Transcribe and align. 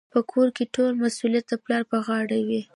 په 0.13 0.19
کور 0.31 0.47
کي 0.55 0.63
ټول 0.75 0.91
مسوليت 1.03 1.45
د 1.49 1.53
پلار 1.63 1.83
پر 1.89 1.99
غاړه 2.07 2.39
وي. 2.47 2.61